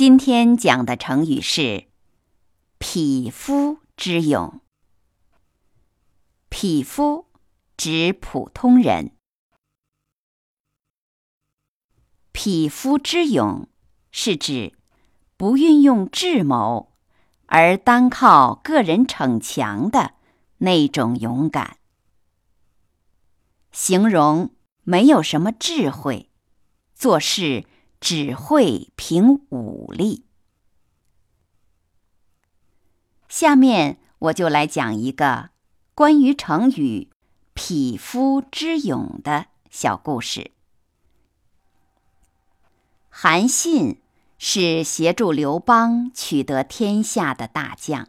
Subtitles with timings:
[0.00, 1.88] 今天讲的成语是
[2.80, 4.62] “匹夫之勇”。
[6.48, 7.26] 匹夫
[7.76, 9.14] 指普通人，
[12.32, 13.68] 匹夫之勇
[14.10, 14.72] 是指
[15.36, 16.94] 不运用智谋，
[17.44, 20.14] 而单靠个人逞强的
[20.56, 21.76] 那种勇敢，
[23.70, 26.30] 形容没有什么智慧，
[26.94, 27.66] 做事
[28.00, 30.24] 只会凭武力。
[33.28, 35.50] 下面我就来讲一个
[35.94, 37.10] 关于成语
[37.54, 40.50] “匹夫之勇”的小故事。
[43.08, 44.00] 韩信
[44.38, 48.08] 是协助刘邦取得天下的大将。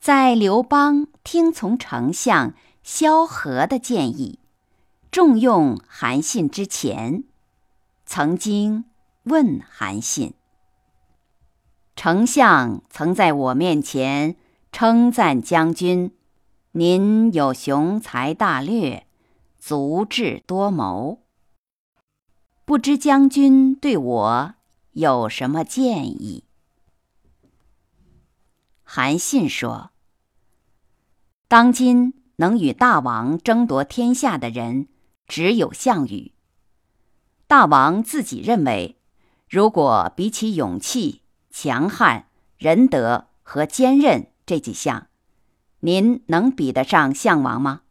[0.00, 4.38] 在刘邦听从丞相萧何的建议，
[5.10, 7.24] 重用韩信之前，
[8.08, 8.84] 曾经
[9.24, 10.34] 问韩信
[11.96, 14.36] ：“丞相曾在我面前
[14.70, 16.12] 称赞将军，
[16.70, 19.08] 您有雄才大略，
[19.58, 21.22] 足智多谋。
[22.64, 24.54] 不知将军对我
[24.92, 26.44] 有什么建议？”
[28.84, 29.90] 韩信说。
[31.48, 34.88] 当今能与大王争夺天下的人，
[35.26, 36.35] 只有项羽。
[37.46, 38.98] 大王自己认为，
[39.48, 45.06] 如果比起勇气、强悍、仁德和坚韧这几项，
[45.80, 47.82] 您能比得上项王吗？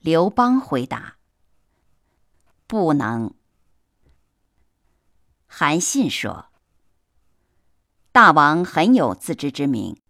[0.00, 1.16] 刘邦回答
[2.66, 3.34] ：“不能。”
[5.46, 6.46] 韩信说
[8.10, 10.00] ：“大王很有自知之明。”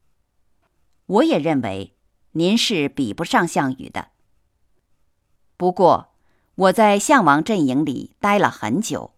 [1.07, 1.97] 我也认为
[2.33, 4.09] 您是比不上项羽的。
[5.57, 6.16] 不过
[6.57, 9.15] 我在项王阵营里待了很久，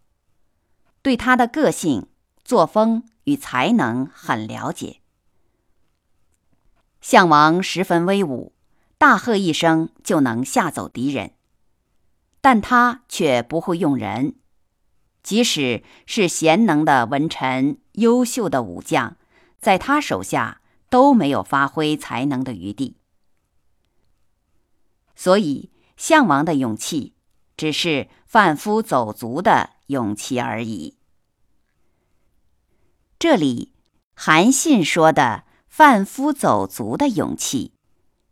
[1.03, 2.09] 对他的个性、
[2.44, 5.00] 作风与才能很了解。
[7.00, 8.53] 项王十分威武，
[8.98, 11.32] 大喝一声就能吓走敌人，
[12.41, 14.34] 但他却不会用人，
[15.22, 19.16] 即使是贤能的文臣、优秀的武将，
[19.59, 20.60] 在他手下。
[20.91, 22.97] 都没有发挥才能的余地，
[25.15, 27.12] 所以项王的勇气
[27.58, 30.96] 只是贩夫走卒的勇气而已。
[33.19, 33.74] 这里
[34.14, 37.72] 韩信说的贩夫走卒的勇气，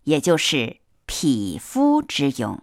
[0.04, 2.62] 也就是匹夫之勇。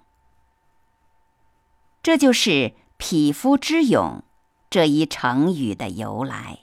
[2.01, 4.23] 这就是匹夫之勇
[4.69, 6.59] 这一成语的由来。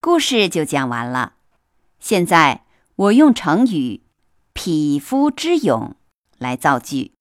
[0.00, 1.34] 故事就讲完了，
[1.98, 4.02] 现在我用成语
[4.54, 5.96] “匹夫之勇”
[6.38, 7.12] 来造句。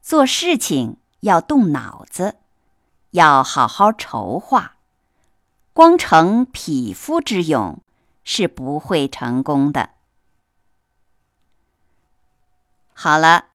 [0.00, 2.36] 做事情要动脑子，
[3.10, 4.76] 要好好筹划，
[5.72, 7.82] 光逞匹夫之勇
[8.24, 9.90] 是不会成功的。
[12.92, 13.46] 好了，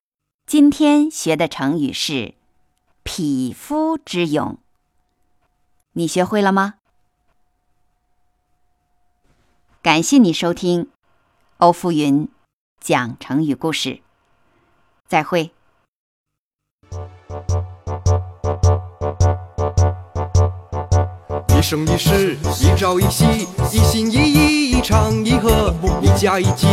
[0.45, 2.35] 今天学的成语是
[3.03, 4.57] “匹夫之勇”，
[5.93, 6.75] 你学会了吗？
[9.81, 10.89] 感谢你收听
[11.57, 12.27] 欧福云
[12.85, 14.01] 讲成语故事，
[15.07, 15.49] 再会。
[21.57, 23.25] 一生一世，一朝一夕，
[23.71, 26.67] 一心一意，一唱一和，一家一计，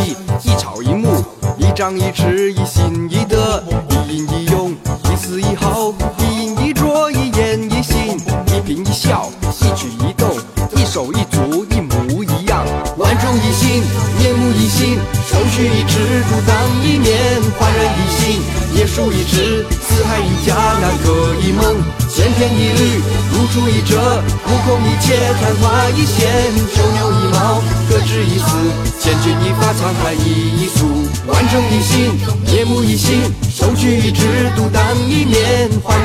[0.45, 1.25] 一草一木，
[1.57, 4.73] 一张一弛，一心一德，一阴一用，
[5.11, 9.31] 一丝一毫，一饮一啄，一言一行，一颦一笑，
[9.63, 10.29] 一举一动，
[10.77, 12.67] 一手一足，一模一样。
[12.99, 13.83] 万众一心，
[14.19, 14.97] 面目一心，
[15.29, 15.99] 手取一枝，
[16.31, 16.55] 独当
[16.87, 17.19] 一面，
[17.59, 18.41] 焕然一新，
[18.79, 23.99] 也树一枝，四海一家，南柯一梦，千篇一律，如出一辙，
[24.47, 26.31] 目空一切，昙花一现，
[26.77, 27.61] 九牛一毛，
[27.91, 28.55] 各执一词，
[29.01, 30.87] 千钧一发，沧海一粟，
[31.27, 32.15] 万众一心，
[32.47, 33.21] 面目一新，
[33.51, 34.23] 手取一枝，
[34.55, 34.81] 独当
[35.11, 35.99] 一面，焕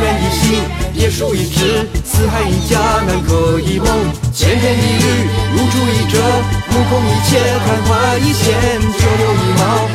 [1.07, 2.77] 一，树一枝，四海一家，
[3.07, 3.88] 南柯一梦，
[4.33, 6.19] 千篇一律，如出一辙，
[6.69, 7.00] 目空。
[7.07, 9.87] 一切昙花一现，九牛一毛，